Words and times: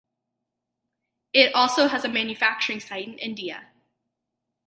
It 1.31 1.53
also 1.53 1.87
has 1.89 2.03
a 2.03 2.09
manufacturing 2.09 2.79
site 2.79 3.07
in 3.07 3.19
India. 3.19 3.67